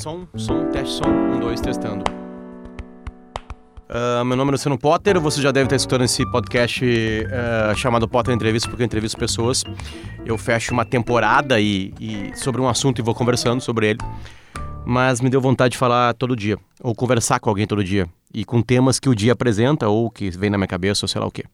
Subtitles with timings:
[0.00, 2.02] Som, som, teste som, um, dois, testando.
[3.86, 8.08] Uh, meu nome é Luciano Potter, você já deve estar escutando esse podcast uh, chamado
[8.08, 9.62] Potter Entrevista, porque eu entrevisto pessoas.
[10.24, 13.98] Eu fecho uma temporada e, e, sobre um assunto e vou conversando sobre ele.
[14.86, 18.42] Mas me deu vontade de falar todo dia, ou conversar com alguém todo dia, e
[18.42, 21.26] com temas que o dia apresenta, ou que vem na minha cabeça, ou sei lá
[21.26, 21.44] o quê.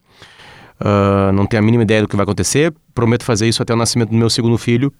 [0.80, 3.76] Uh, não tenho a mínima ideia do que vai acontecer, prometo fazer isso até o
[3.76, 4.92] nascimento do meu segundo filho,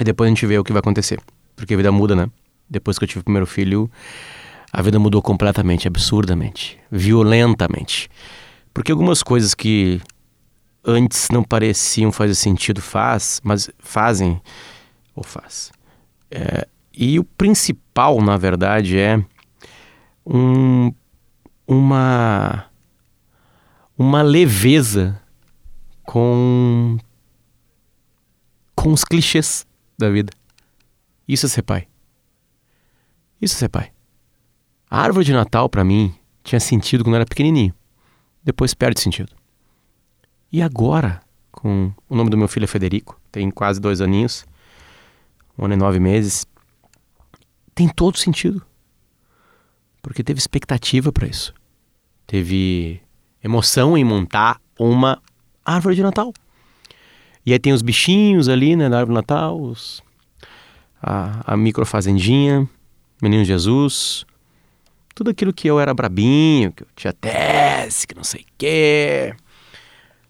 [0.00, 1.18] e depois a gente vê o que vai acontecer.
[1.56, 2.30] Porque a vida muda, né?
[2.70, 3.90] Depois que eu tive o primeiro filho,
[4.72, 8.08] a vida mudou completamente, absurdamente, violentamente.
[8.72, 10.00] Porque algumas coisas que
[10.84, 14.40] antes não pareciam fazer sentido faz, mas fazem
[15.14, 15.72] ou faz.
[16.30, 19.22] É, e o principal, na verdade, é
[20.24, 20.92] um,
[21.66, 22.66] uma
[23.98, 25.20] uma leveza
[26.04, 26.96] com
[28.74, 29.66] com os clichês
[29.98, 30.32] da vida.
[31.28, 31.86] Isso é ser pai.
[33.40, 33.90] Isso ser pai.
[34.90, 37.74] A árvore de Natal, para mim, tinha sentido quando eu era pequenininho.
[38.42, 39.32] Depois perde sentido.
[40.52, 44.44] E agora, com o nome do meu filho é Federico, tem quase dois aninhos,
[45.56, 46.44] um ano e nove meses,
[47.74, 48.62] tem todo sentido.
[50.02, 51.54] Porque teve expectativa para isso.
[52.26, 53.00] Teve
[53.42, 55.20] emoção em montar uma
[55.64, 56.32] árvore de Natal.
[57.44, 60.02] E aí tem os bichinhos ali, né, da árvore de Natal, os,
[61.02, 62.68] a, a microfazendinha,
[63.22, 64.24] Menino Jesus,
[65.14, 69.34] tudo aquilo que eu era brabinho, que eu tinha tese, que não sei o quê,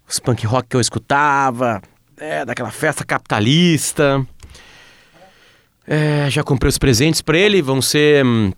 [0.09, 1.81] os punk rock que eu escutava,
[2.17, 4.27] é, daquela festa capitalista.
[5.87, 8.53] É, já comprei os presentes para ele, vão ser hum,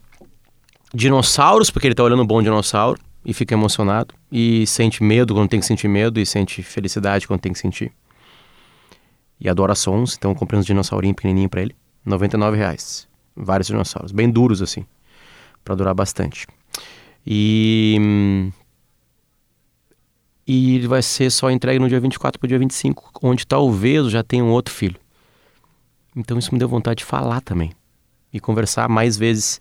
[0.94, 4.14] dinossauros, porque ele tá olhando um bom dinossauro e fica emocionado.
[4.30, 7.92] E sente medo quando tem que sentir medo e sente felicidade quando tem que sentir.
[9.38, 11.76] E adora sons, então comprei uns dinossaurinhos pequenininho para ele.
[12.04, 13.11] 99 reais.
[13.34, 14.84] Vários dinossauros, bem duros assim,
[15.64, 16.46] para durar bastante.
[17.26, 18.50] E
[20.46, 24.10] e vai ser só entregue no dia 24 para o dia 25, onde talvez eu
[24.10, 24.96] já tenha um outro filho.
[26.16, 27.72] Então isso me deu vontade de falar também
[28.32, 29.60] e conversar mais vezes,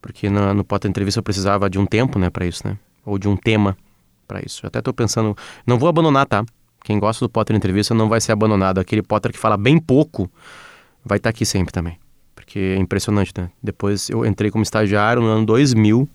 [0.00, 2.78] porque no, no Potter Entrevista eu precisava de um tempo, né, para isso, né?
[3.04, 3.76] Ou de um tema
[4.26, 4.64] para isso.
[4.64, 5.36] Eu até estou pensando,
[5.66, 6.44] não vou abandonar, tá?
[6.82, 8.78] Quem gosta do Potter Entrevista não vai ser abandonado.
[8.78, 10.30] Aquele Potter que fala bem pouco
[11.04, 11.98] vai estar tá aqui sempre também.
[12.54, 13.50] Porque é impressionante, né?
[13.60, 16.08] Depois eu entrei como estagiário no ano 2000.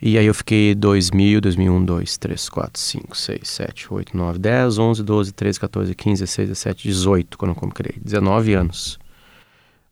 [0.00, 4.78] E aí eu fiquei 2000, 2001, 2, 3, 4, 5, 6, 7, 8, 9, 10,
[4.78, 8.00] 11, 12, 13, 14, 15, 16, 17, 18, quando eu criei.
[8.00, 9.00] 19 anos.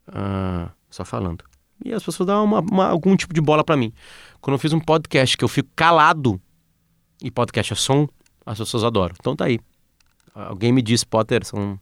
[0.07, 1.43] Ah, só falando.
[1.85, 3.93] E as pessoas dão uma, uma, algum tipo de bola para mim.
[4.41, 6.41] Quando eu fiz um podcast que eu fico calado,
[7.21, 8.07] e podcast é som,
[8.47, 9.17] as pessoas adoram.
[9.19, 9.59] Então tá aí.
[10.33, 11.77] Alguém me disse, Potter, são...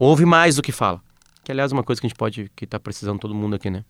[0.00, 1.00] ouve mais do que fala.
[1.44, 3.70] Que aliás é uma coisa que a gente pode, que tá precisando todo mundo aqui,
[3.70, 3.84] né?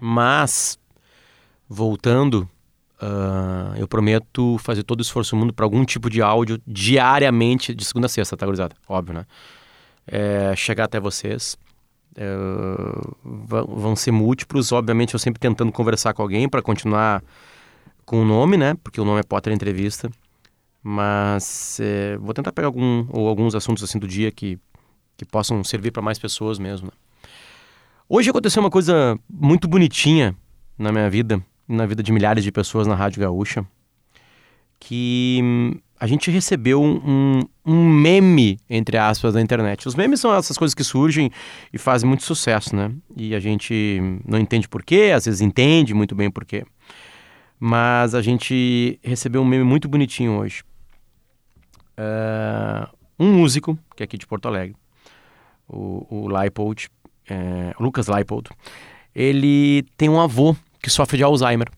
[0.00, 0.78] Mas,
[1.68, 2.48] voltando,
[3.02, 7.74] uh, eu prometo fazer todo o esforço do mundo para algum tipo de áudio diariamente,
[7.74, 8.76] de segunda a sexta, tá, gurizada?
[8.88, 9.26] Óbvio, né?
[10.06, 11.58] É, chegar até vocês.
[12.14, 12.26] É,
[13.24, 17.22] vão ser múltiplos, obviamente eu sempre tentando conversar com alguém para continuar
[18.04, 18.74] com o nome, né?
[18.84, 20.10] Porque o nome é Potter Entrevista.
[20.82, 24.58] Mas é, vou tentar pegar algum ou alguns assuntos assim do dia que
[25.16, 26.86] que possam servir para mais pessoas mesmo.
[26.86, 26.92] Né?
[28.08, 30.36] Hoje aconteceu uma coisa muito bonitinha
[30.78, 33.64] na minha vida, na vida de milhares de pessoas na Rádio Gaúcha,
[34.78, 39.86] que hum, a gente recebeu um, um, meme, entre aspas, da internet.
[39.86, 41.30] Os memes são essas coisas que surgem
[41.72, 42.92] e fazem muito sucesso, né?
[43.16, 46.64] E a gente não entende porquê, às vezes entende muito bem porquê.
[47.58, 50.64] Mas a gente recebeu um meme muito bonitinho hoje.
[51.96, 54.74] Uh, um músico, que é aqui de Porto Alegre,
[55.68, 56.88] o, o Leipold,
[57.28, 58.50] é, Lucas Leipold,
[59.14, 61.68] ele tem um avô que sofre de Alzheimer.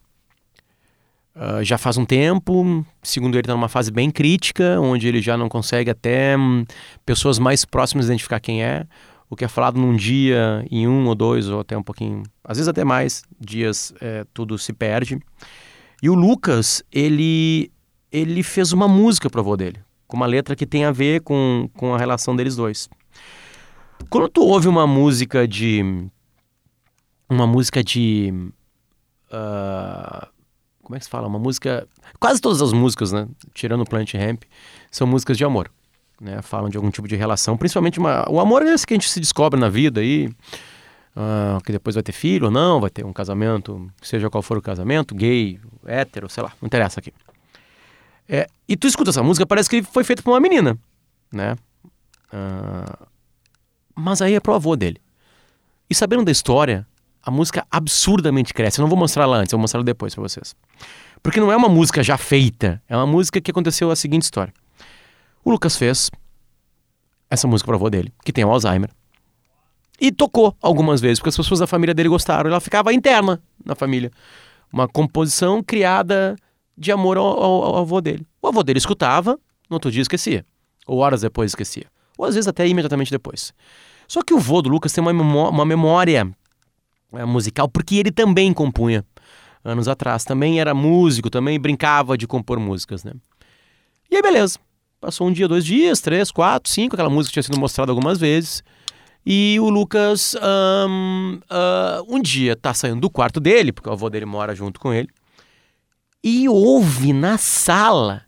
[1.35, 5.35] Uh, já faz um tempo, segundo ele, está numa fase bem crítica, onde ele já
[5.35, 6.63] não consegue até hum,
[7.05, 8.87] pessoas mais próximas identificar quem é.
[9.29, 12.57] O que é falado num dia, em um ou dois, ou até um pouquinho, às
[12.57, 15.19] vezes até mais dias, é, tudo se perde.
[16.01, 17.69] E o Lucas, ele,
[18.11, 21.69] ele fez uma música pro avô dele, com uma letra que tem a ver com,
[21.75, 22.87] com a relação deles dois.
[24.09, 26.09] Quando tu ouve uma música de.
[27.29, 28.31] Uma música de.
[29.27, 30.27] Uh,
[30.81, 31.27] como é que se fala?
[31.27, 31.87] Uma música.
[32.19, 33.27] Quase todas as músicas, né?
[33.53, 34.43] Tirando o Plant Ramp,
[34.91, 35.71] são músicas de amor.
[36.19, 36.41] Né?
[36.41, 37.57] Falam de algum tipo de relação.
[37.57, 38.29] Principalmente uma...
[38.29, 40.29] o amor é esse que a gente se descobre na vida aí.
[41.15, 44.57] Uh, que depois vai ter filho ou não, vai ter um casamento, seja qual for
[44.57, 47.13] o casamento, gay, hétero, sei lá, não interessa aqui.
[48.27, 50.77] É, e tu escuta essa música, parece que foi feita por uma menina,
[51.31, 51.55] né?
[52.33, 53.07] Uh,
[53.95, 55.01] mas aí é pro avô dele.
[55.89, 56.85] E sabendo da história,
[57.23, 58.79] a música absurdamente cresce.
[58.79, 60.55] Eu não vou mostrar ela antes, eu vou mostrar ela depois para vocês.
[61.23, 64.53] Porque não é uma música já feita, é uma música que aconteceu a seguinte história.
[65.43, 66.11] O Lucas fez
[67.29, 68.89] essa música pro avô dele, que tem Alzheimer.
[69.99, 72.49] E tocou algumas vezes, porque as pessoas da família dele gostaram.
[72.49, 74.11] Ela ficava interna na família.
[74.71, 76.35] Uma composição criada
[76.77, 78.27] de amor ao, ao, ao avô dele.
[78.41, 79.39] O avô dele escutava,
[79.69, 80.45] no outro dia esquecia.
[80.85, 81.85] Ou horas depois esquecia.
[82.17, 83.53] Ou às vezes até imediatamente depois.
[84.07, 86.29] Só que o vô do Lucas tem uma, memó uma memória
[87.13, 89.03] é, musical, porque ele também compunha
[89.63, 90.23] anos atrás.
[90.23, 93.13] Também era músico, também brincava de compor músicas, né?
[94.09, 94.59] E aí, beleza.
[95.01, 96.95] Passou um dia, dois dias, três, quatro, cinco.
[96.95, 98.63] Aquela música tinha sido mostrada algumas vezes.
[99.25, 100.35] E o Lucas,
[100.87, 104.79] um, uh, um dia, tá saindo do quarto dele, porque o avô dele mora junto
[104.79, 105.09] com ele,
[106.23, 108.24] e ouve na sala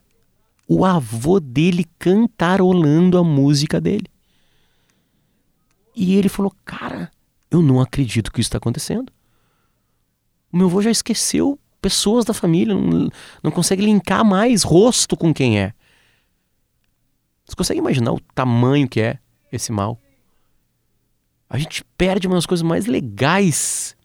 [0.68, 4.06] o avô dele cantarolando a música dele.
[5.96, 7.10] E ele falou: Cara,
[7.50, 9.10] eu não acredito que isso está acontecendo.
[10.52, 13.08] O meu avô já esqueceu pessoas da família, não,
[13.42, 15.72] não consegue linkar mais rosto com quem é.
[17.44, 19.18] Você consegue imaginar o tamanho que é
[19.50, 19.98] esse mal?
[21.48, 23.96] A gente perde uma das coisas mais legais,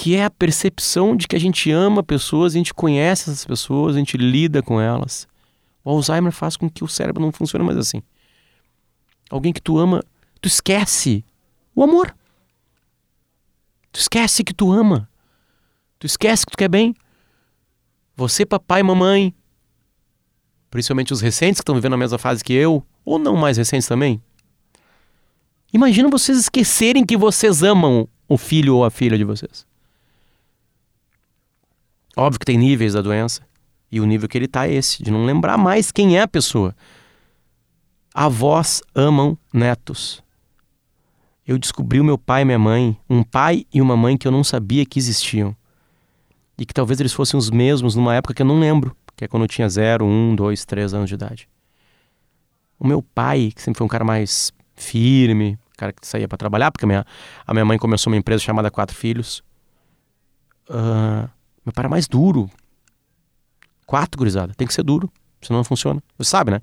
[0.00, 3.94] que é a percepção de que a gente ama pessoas, a gente conhece essas pessoas,
[3.94, 5.28] a gente lida com elas.
[5.84, 8.02] O Alzheimer faz com que o cérebro não funcione mais assim.
[9.28, 10.02] Alguém que tu ama,
[10.40, 11.22] tu esquece
[11.74, 12.16] o amor.
[13.92, 15.06] Tu esquece que tu ama.
[15.98, 16.94] Tu esquece que tu quer bem.
[18.16, 19.34] Você, papai e mamãe,
[20.70, 23.86] principalmente os recentes que estão vivendo a mesma fase que eu, ou não mais recentes
[23.86, 24.18] também.
[25.74, 29.68] Imagina vocês esquecerem que vocês amam o filho ou a filha de vocês.
[32.20, 33.42] Óbvio que tem níveis da doença.
[33.90, 36.28] E o nível que ele está é esse, de não lembrar mais quem é a
[36.28, 36.74] pessoa.
[38.14, 40.22] Avós amam netos
[41.50, 44.30] eu descobri o meu pai e minha mãe, um pai e uma mãe que eu
[44.30, 45.56] não sabia que existiam.
[46.56, 49.28] E que talvez eles fossem os mesmos numa época que eu não lembro, que é
[49.28, 51.48] quando eu tinha 0, 1, 2, 3 anos de idade.
[52.78, 56.70] O meu pai, que sempre foi um cara mais firme, cara que saía para trabalhar,
[56.70, 57.04] porque a minha,
[57.44, 59.42] a minha mãe começou uma empresa chamada Quatro Filhos.
[60.68, 61.28] Uh,
[61.64, 62.50] meu pai mais duro.
[63.86, 64.54] Quatro, gurizada.
[64.54, 65.10] Tem que ser duro,
[65.42, 66.02] senão não funciona.
[66.16, 66.60] Você sabe, né?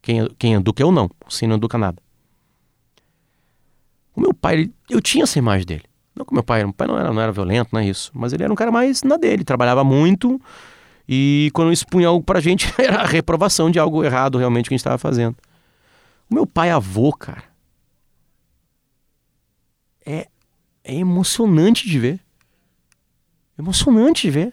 [0.00, 2.02] Quem, quem educa eu não, assim não educa nada.
[4.14, 5.84] O meu pai, ele, eu tinha essa imagem dele.
[6.14, 8.10] Não que meu pai, meu pai não era, não era violento, não é isso.
[8.14, 10.40] Mas ele era um cara mais na dele, trabalhava muito.
[11.08, 14.76] E quando expunha algo pra gente, era a reprovação de algo errado realmente que a
[14.76, 15.36] gente estava fazendo.
[16.30, 17.44] O meu pai avô, cara,
[20.06, 20.28] é,
[20.82, 22.20] é emocionante de ver.
[23.58, 24.52] Emocionante de ver.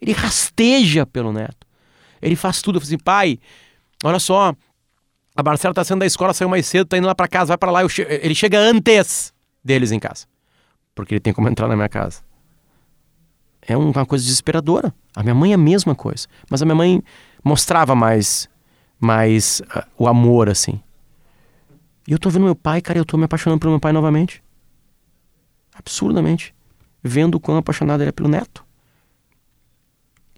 [0.00, 1.66] Ele rasteja pelo neto.
[2.20, 2.78] Ele faz tudo.
[2.78, 3.38] Eu assim, pai,
[4.02, 4.54] olha só,
[5.36, 7.58] a Marcela tá saindo da escola, saiu mais cedo, tá indo lá para casa, vai
[7.58, 7.88] para lá.
[7.88, 9.32] Che ele chega antes
[9.62, 10.26] deles em casa.
[10.94, 12.22] Porque ele tem como entrar na minha casa.
[13.66, 14.94] É uma coisa desesperadora.
[15.16, 16.28] A minha mãe é a mesma coisa.
[16.50, 17.02] Mas a minha mãe
[17.42, 18.48] mostrava mais,
[19.00, 20.80] mais uh, o amor, assim.
[22.06, 24.42] E eu tô vendo meu pai, cara, eu tô me apaixonando pelo meu pai novamente.
[25.74, 26.54] Absurdamente.
[27.06, 28.64] Vendo o quão apaixonado ele é pelo neto.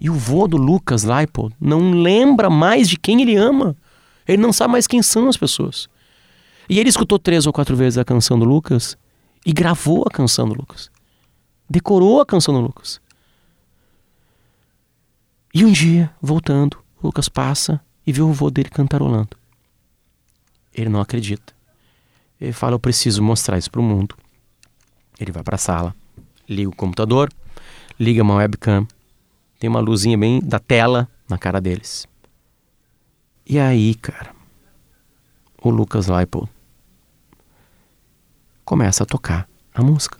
[0.01, 3.77] E o vô do Lucas Leipold não lembra mais de quem ele ama.
[4.27, 5.89] Ele não sabe mais quem são as pessoas.
[6.69, 8.99] E ele escutou três ou quatro vezes a canção do Lucas
[9.45, 10.91] e gravou a canção do Lucas.
[11.71, 13.01] Decorou a canção do Lucas.
[15.55, 19.37] E um dia, voltando, o Lucas passa e vê o avô dele cantarolando.
[20.75, 21.55] Ele não acredita.
[22.41, 24.17] Ele fala: Eu preciso mostrar isso para o mundo.
[25.19, 25.95] Ele vai para a sala,
[26.49, 27.33] liga o computador,
[27.99, 28.87] liga uma webcam,
[29.59, 32.07] tem uma luzinha bem da tela na cara deles.
[33.47, 34.35] E aí, cara,
[35.63, 36.51] o Lucas Leipold
[38.65, 40.19] começa a tocar a música.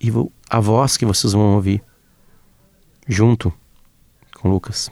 [0.00, 0.10] E
[0.50, 1.82] a voz que vocês vão ouvir
[3.08, 3.52] junto
[4.36, 4.90] com o Lucas.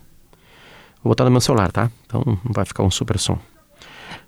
[1.02, 1.90] Vou botar no meu celular, tá?
[2.06, 3.38] Então não vai ficar um super som.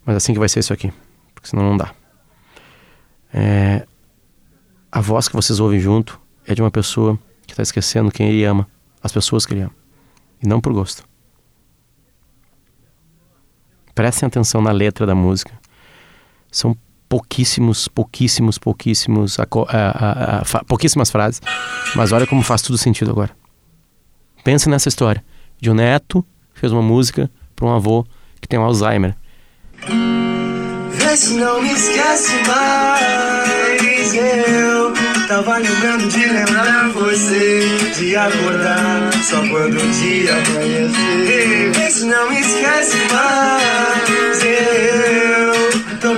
[0.04, 0.92] Mas assim que vai ser isso aqui,
[1.34, 1.94] porque senão não dá.
[3.32, 3.86] É,
[4.92, 8.44] a voz que vocês ouvem junto é de uma pessoa que está esquecendo quem ele
[8.44, 8.68] ama,
[9.02, 9.74] as pessoas que ele ama,
[10.42, 11.02] e não por gosto.
[13.94, 15.52] Prestem atenção na letra da música.
[16.50, 16.76] São
[17.08, 21.40] pouquíssimos, pouquíssimos, pouquíssimos, a, a, a, pouquíssimas frases,
[21.96, 23.34] mas olha como faz tudo sentido agora.
[24.44, 25.24] Pensa nessa história
[25.60, 28.04] de um neto que fez uma música para um avô
[28.40, 29.16] que tem um Alzheimer.
[31.16, 34.14] Se não me esquece mais.
[34.14, 34.92] Eu
[35.28, 37.60] Tava lembrando de lembrar você
[37.98, 41.72] De acordar só quando o dia amanhecer.
[41.74, 43.61] Vê se não me esquece mais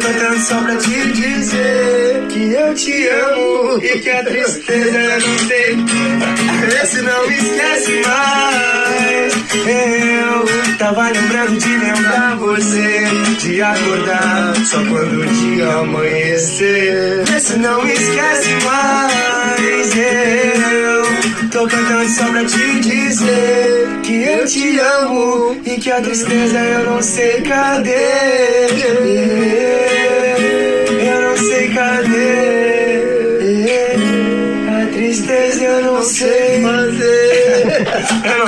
[0.05, 5.87] Cantando só pra te dizer que eu te amo e que a tristeza não tem.
[5.87, 9.35] Vê se não esquece mais.
[9.67, 13.05] Eu tava lembrando de lembrar você,
[13.41, 17.25] de acordar só quando o dia amanhecer.
[17.25, 19.97] Vê se não esquece mais.
[19.97, 26.59] Eu tô cantando só pra te dizer que eu te amo e que a tristeza
[26.59, 28.54] eu não sei cadê.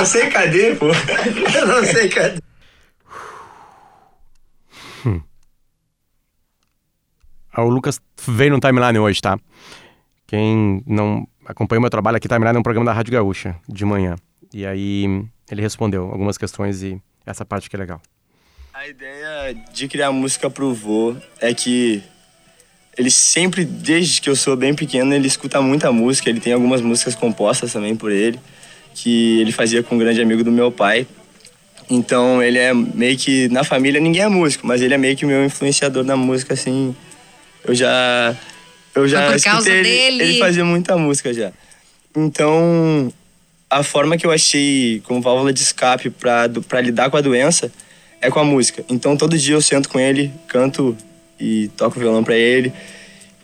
[0.06, 0.86] Não sei cadê, pô.
[0.86, 2.40] Eu não sei cadê.
[7.52, 9.38] Ah, O Lucas veio no Timeline hoje, tá?
[10.26, 13.84] Quem não acompanha o meu trabalho aqui, Timeline é um programa da Rádio Gaúcha, de
[13.84, 14.16] manhã.
[14.52, 15.04] E aí
[15.50, 18.00] ele respondeu algumas questões e essa parte que é legal.
[18.74, 22.02] A ideia de criar música pro vô é que
[22.96, 26.28] ele sempre, desde que eu sou bem pequeno, ele escuta muita música.
[26.28, 28.38] Ele tem algumas músicas compostas também por ele,
[28.96, 31.06] que ele fazia com um grande amigo do meu pai.
[31.88, 35.26] Então ele é meio que, na família ninguém é músico, mas ele é meio que
[35.26, 36.96] meu influenciador na música, assim.
[37.62, 38.34] Eu já.
[38.94, 40.22] Eu já Foi por causa ele, dele.
[40.24, 41.52] ele fazia muita música já.
[42.16, 43.12] Então,
[43.68, 47.70] a forma que eu achei como válvula de escape pra lidar com a doença
[48.22, 48.82] é com a música.
[48.88, 50.96] Então, todo dia eu sento com ele, canto
[51.38, 52.72] e toco violão pra ele.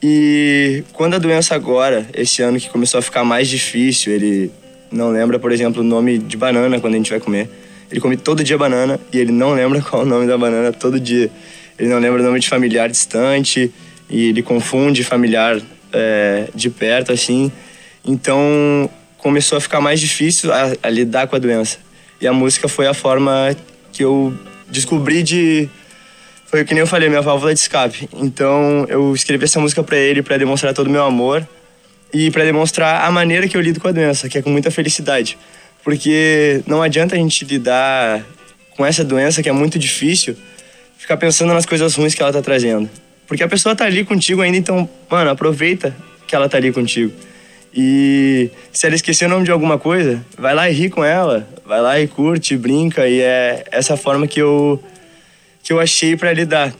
[0.02, 4.50] E quando a doença agora, esse ano que começou a ficar mais difícil, ele
[4.92, 7.48] não lembra, por exemplo, o nome de banana quando a gente vai comer.
[7.90, 10.72] Ele come todo dia banana e ele não lembra qual é o nome da banana
[10.72, 11.30] todo dia.
[11.78, 13.72] Ele não lembra o nome de familiar distante
[14.08, 15.60] e ele confunde familiar
[15.92, 17.50] é, de perto, assim.
[18.04, 21.78] Então começou a ficar mais difícil a, a lidar com a doença.
[22.20, 23.56] E a música foi a forma
[23.92, 24.32] que eu
[24.68, 25.68] descobri de.
[26.46, 28.08] Foi que nem eu falei, minha válvula de escape.
[28.14, 31.46] Então eu escrevi essa música pra ele pra demonstrar todo o meu amor
[32.12, 34.70] e pra demonstrar a maneira que eu lido com a doença, que é com muita
[34.70, 35.38] felicidade.
[35.82, 38.24] Porque não adianta a gente lidar
[38.76, 40.36] com essa doença que é muito difícil,
[40.98, 42.88] ficar pensando nas coisas ruins que ela tá trazendo.
[43.26, 47.12] Porque a pessoa tá ali contigo ainda, então, mano, aproveita que ela tá ali contigo.
[47.74, 51.48] E se ela esquecer o nome de alguma coisa, vai lá e ri com ela,
[51.64, 54.82] vai lá e curte, brinca, e é essa forma que eu
[55.62, 56.74] que eu achei pra lidar.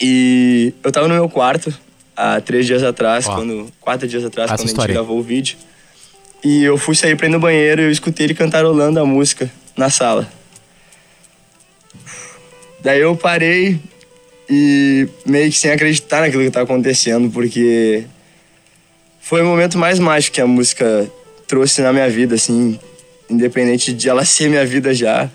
[0.00, 1.74] E eu tava no meu quarto
[2.16, 3.34] há três dias atrás, Ó.
[3.34, 5.56] quando quatro dias atrás, Essa quando a gente história gravou o vídeo.
[6.44, 9.50] E eu fui sair pra ir no banheiro e eu escutei ele cantarolando a música
[9.76, 10.30] na sala.
[12.80, 13.78] Daí eu parei
[14.50, 18.04] e meio que sem acreditar naquilo que tá acontecendo, porque
[19.20, 21.08] foi o momento mais mágico que a música
[21.46, 22.78] trouxe na minha vida, assim,
[23.30, 25.30] independente de ela ser minha vida já.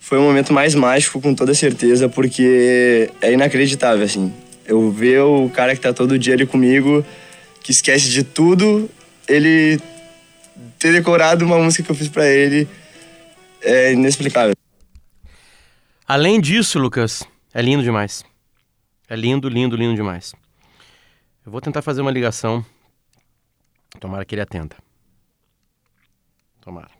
[0.00, 4.32] Foi o momento mais mágico, com toda certeza, porque é inacreditável, assim.
[4.66, 7.04] Eu ver o cara que tá todo dia ali comigo,
[7.62, 8.90] que esquece de tudo,
[9.28, 9.80] ele
[10.78, 12.68] ter decorado uma música que eu fiz pra ele,
[13.60, 14.54] é inexplicável.
[16.06, 18.24] Além disso, Lucas, é lindo demais.
[19.08, 20.34] É lindo, lindo, lindo demais.
[21.44, 22.64] Eu vou tentar fazer uma ligação.
[24.00, 24.76] Tomara que ele atenda.
[26.60, 26.90] Tomara.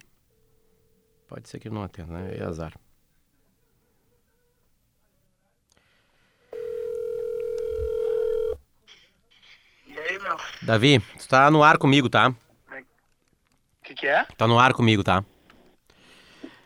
[1.28, 2.36] Pode ser que ele não atenda, né?
[2.38, 2.72] É azar.
[10.24, 10.34] Meu?
[10.34, 12.34] O Davi, tu tá no ar comigo, tá?
[13.84, 14.26] que, que é?
[14.36, 15.22] Tá no ar comigo, tá?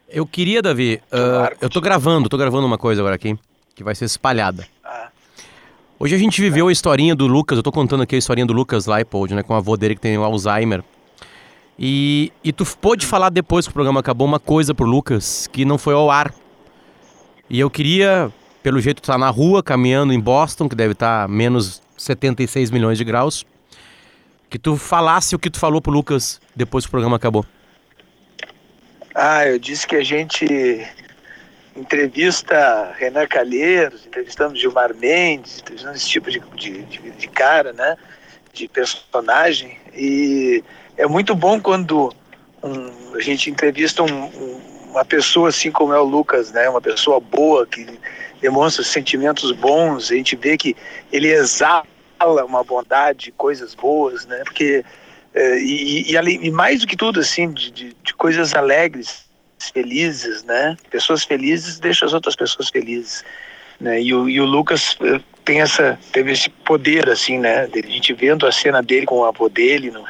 [0.09, 3.37] Eu queria, Davi, ar eu tô gravando, tô gravando uma coisa agora aqui,
[3.75, 4.67] que vai ser espalhada.
[4.83, 5.09] Ah,
[5.99, 8.53] Hoje a gente viveu a historinha do Lucas, eu tô contando aqui a historinha do
[8.53, 10.83] Lucas Leipold, né, com o avô dele que tem o Alzheimer.
[11.77, 15.65] E, e tu pôde falar depois que o programa acabou uma coisa pro Lucas que
[15.65, 16.33] não foi ao ar.
[17.51, 21.29] E eu queria, pelo jeito tu tá na rua, caminhando em Boston, que deve estar
[21.29, 23.45] menos 76 milhões de graus,
[24.49, 27.45] que tu falasse o que tu falou pro Lucas depois que o programa acabou.
[29.15, 30.47] ah, eu disse que a gente
[31.77, 37.97] entrevista Renan Calheiros, entrevistamos Gilmar Mendes, entrevistamos esse tipo de, de, de- cara, né?
[38.53, 39.79] De personagem.
[39.95, 40.63] E
[40.97, 42.13] é muito bom quando
[42.63, 46.69] um- a gente entrevista um- um- uma pessoa assim como é o Lucas, né?
[46.69, 47.87] Uma pessoa boa, que
[48.41, 50.77] demonstra sentimentos bons, a gente vê que
[51.13, 51.85] ele exala
[52.47, 54.43] uma bondade, coisas boas, né?
[54.45, 54.85] Porque
[55.35, 59.29] é, e, e, e mais do que tudo assim de, de, de coisas alegres,
[59.73, 60.77] felizes, né?
[60.91, 63.25] Pessoas felizes deixam as outras pessoas felizes,
[63.81, 64.01] né?
[64.01, 67.69] E o, e o Lucas eh, tem essa teve esse poder assim, né?
[67.73, 70.05] A gente vendo a cena dele com o avô dele no,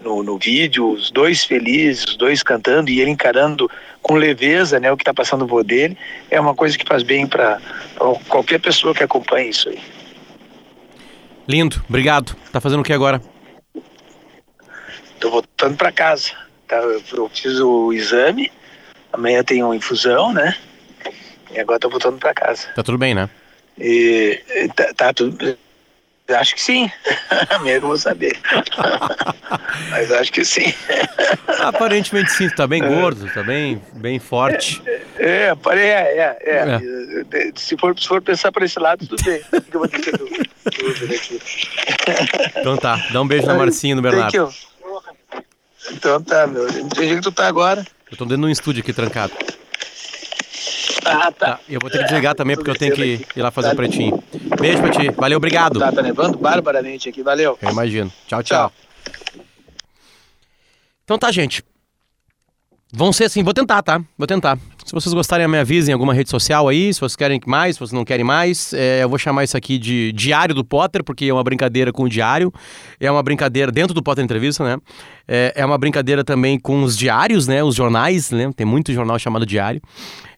[0.00, 3.70] no, no vídeo, os dois felizes, os dois cantando e ele encarando
[4.04, 4.92] com leveza, né?
[4.92, 5.96] O que está passando no avô dele
[6.30, 7.58] é uma coisa que faz bem para
[8.28, 9.80] qualquer pessoa que acompanha isso aí.
[11.48, 12.36] Lindo, obrigado.
[12.52, 13.20] Tá fazendo o que agora?
[15.18, 16.32] Tô voltando pra casa.
[16.68, 18.52] Tá, eu fiz o exame,
[19.10, 20.54] amanhã tem uma infusão, né?
[21.50, 22.68] E agora tô voltando pra casa.
[22.74, 23.30] Tá tudo bem, né?
[23.78, 25.56] E e tá, tá tudo.
[26.28, 26.90] Acho que sim.
[27.50, 28.38] Amanhã que eu vou saber.
[29.90, 30.72] Mas acho que sim.
[31.60, 34.82] Aparentemente sim, tu tá bem gordo, tá bem, bem forte.
[35.18, 37.52] É, pare- é, é, é.
[37.54, 39.42] Se, for, se for pensar por esse lado, tudo bem.
[39.52, 40.28] O que eu vou ter que dú-
[40.78, 41.40] dúvida aqui?
[42.56, 44.54] Então tá, dá um beijo na Marcinha e no Bernardo.
[45.92, 46.66] Então tá, meu.
[46.70, 47.84] Entendi que tu tá agora.
[48.10, 49.32] Eu tô dentro de um estúdio aqui trancado.
[51.04, 53.72] Ah, Tá, eu vou ter que desligar também porque eu tenho que ir lá fazer
[53.74, 54.23] o pretinho.
[54.60, 55.78] Beijo pra ti, valeu, obrigado.
[55.78, 57.22] Tá, tá nevando barbaramente aqui.
[57.22, 57.58] Valeu.
[57.60, 58.12] Eu imagino.
[58.26, 58.72] Tchau, tchau.
[61.04, 61.62] Então tá, gente.
[62.96, 64.00] Vão ser assim, vou tentar, tá?
[64.16, 64.56] Vou tentar.
[64.84, 67.80] Se vocês gostarem, me avisem em alguma rede social aí, se vocês querem mais, se
[67.80, 68.72] vocês não querem mais.
[68.72, 72.04] É, eu vou chamar isso aqui de Diário do Potter, porque é uma brincadeira com
[72.04, 72.52] o diário.
[73.00, 74.78] É uma brincadeira dentro do Potter Entrevista, né?
[75.26, 77.64] É, é uma brincadeira também com os diários, né?
[77.64, 78.48] Os jornais, né?
[78.54, 79.82] Tem muito jornal chamado Diário.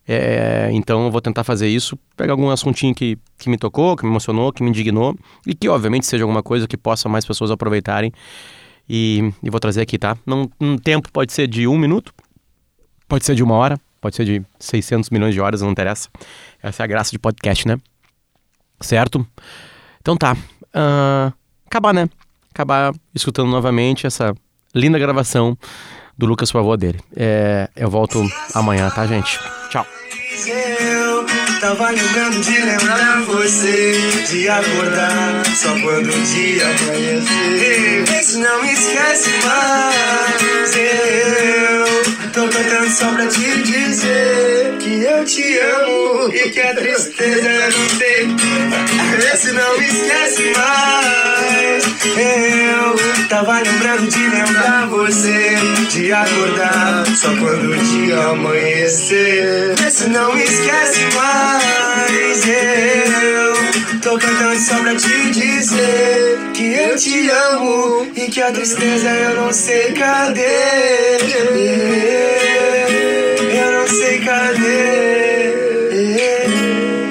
[0.09, 4.05] É, então eu vou tentar fazer isso, pegar algum assuntinho que, que me tocou, que
[4.05, 7.51] me emocionou, que me indignou e que obviamente seja alguma coisa que possa mais pessoas
[7.51, 8.13] aproveitarem
[8.89, 10.17] e, e vou trazer aqui, tá?
[10.25, 12.15] Num, num tempo pode ser de um minuto,
[13.09, 16.09] pode ser de uma hora, pode ser de 600 milhões de horas, não interessa.
[16.63, 17.79] Essa é a graça de podcast, né?
[18.81, 19.27] Certo?
[20.01, 20.37] Então tá.
[20.73, 21.33] Ah,
[21.67, 22.09] acabar, né?
[22.53, 24.35] Acabar escutando novamente essa
[24.75, 25.59] linda gravação
[26.17, 27.01] do Lucas favor dele.
[27.15, 28.23] É, eu volto
[28.55, 29.39] amanhã, tá, gente?
[29.77, 29.87] Tchau.
[30.47, 31.27] Eu
[31.61, 38.73] tava lembrando de lembrar você De acordar só quando o dia amanhecer se não me
[38.73, 46.61] esquece mais Eu tô cantando só pra te dizer Que eu te amo e que
[46.61, 51.85] a tristeza não tem Vê se não me esquece mais.
[52.19, 55.57] Eu tava lembrando de lembrar você
[55.91, 59.75] De acordar só quando o dia amanhecer.
[59.79, 62.47] Vê se não me esquece mais.
[62.47, 66.26] Eu tô cantando só pra te dizer
[66.57, 70.41] Que eu te amo E que a tristeza eu não sei cadê.
[73.53, 75.53] Eu não sei cadê.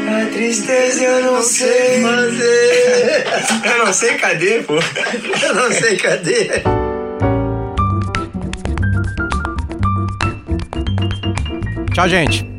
[0.10, 3.26] A tristeza eu não sei fazer.
[3.66, 4.80] Eu não sei cadê, pô.
[5.44, 6.64] Eu não sei cadê.
[11.94, 12.55] Tchau, gente.